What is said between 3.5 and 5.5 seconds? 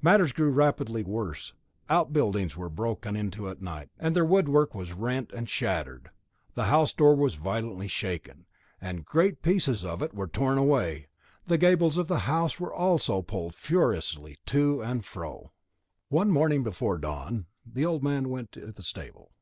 a night, and their woodwork was rent and